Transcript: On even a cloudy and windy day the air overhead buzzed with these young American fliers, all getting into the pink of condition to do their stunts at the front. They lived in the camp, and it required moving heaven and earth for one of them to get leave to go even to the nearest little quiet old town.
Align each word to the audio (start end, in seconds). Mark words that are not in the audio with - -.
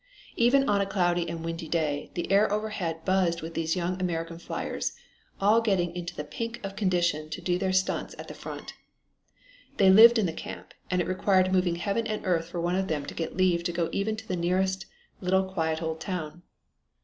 On 0.31 0.41
even 0.41 0.67
a 0.67 0.85
cloudy 0.87 1.29
and 1.29 1.45
windy 1.45 1.67
day 1.67 2.09
the 2.15 2.31
air 2.31 2.51
overhead 2.51 3.05
buzzed 3.05 3.43
with 3.43 3.53
these 3.53 3.75
young 3.75 4.01
American 4.01 4.39
fliers, 4.39 4.93
all 5.39 5.61
getting 5.61 5.95
into 5.95 6.15
the 6.15 6.23
pink 6.23 6.59
of 6.63 6.75
condition 6.75 7.29
to 7.29 7.39
do 7.39 7.59
their 7.59 7.71
stunts 7.71 8.15
at 8.17 8.27
the 8.27 8.33
front. 8.33 8.73
They 9.77 9.91
lived 9.91 10.17
in 10.17 10.25
the 10.25 10.33
camp, 10.33 10.73
and 10.89 11.01
it 11.01 11.07
required 11.07 11.53
moving 11.53 11.75
heaven 11.75 12.07
and 12.07 12.25
earth 12.25 12.49
for 12.49 12.59
one 12.59 12.75
of 12.77 12.87
them 12.87 13.05
to 13.05 13.13
get 13.13 13.37
leave 13.37 13.63
to 13.63 13.71
go 13.71 13.89
even 13.91 14.15
to 14.15 14.27
the 14.27 14.35
nearest 14.35 14.87
little 15.19 15.43
quiet 15.43 15.83
old 15.83 15.99
town. 16.01 16.41